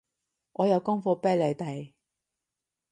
[0.53, 1.93] 我有功課畀你哋